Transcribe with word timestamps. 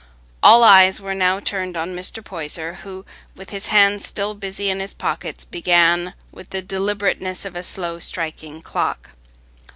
All 0.41 0.63
eyes 0.63 0.99
were 0.99 1.13
now 1.13 1.39
turned 1.39 1.77
on 1.77 1.95
Mr. 1.95 2.23
Poyser, 2.23 2.77
who, 2.81 3.05
with 3.35 3.51
his 3.51 3.67
hands 3.67 4.03
still 4.07 4.33
busy 4.33 4.67
in 4.71 4.79
his 4.79 4.95
pockets, 4.95 5.45
began 5.45 6.15
with 6.31 6.49
the 6.49 6.63
deliberateness 6.63 7.45
of 7.45 7.55
a 7.55 7.61
slow 7.61 7.99
striking 7.99 8.63
clock. 8.63 9.11